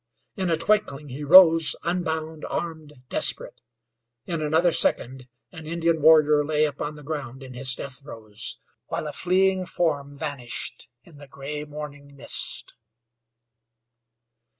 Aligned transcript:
In 0.35 0.49
a 0.49 0.57
tinkling 0.57 1.09
he 1.09 1.23
rose 1.23 1.75
unbound, 1.83 2.43
armed, 2.49 3.03
desperate. 3.09 3.61
In 4.25 4.41
another 4.41 4.71
second 4.71 5.27
an 5.51 5.67
Indian 5.67 6.01
warrior 6.01 6.43
lay 6.43 6.65
upon 6.65 6.95
the 6.95 7.03
ground 7.03 7.43
in 7.43 7.53
his 7.53 7.75
death 7.75 7.99
throes, 7.99 8.57
while 8.87 9.05
a 9.05 9.13
fleeing 9.13 9.63
form 9.67 10.17
vanished 10.17 10.89
in 11.03 11.17
the 11.17 11.27
gray 11.27 11.65
morning 11.65 12.15
mist. 12.15 12.73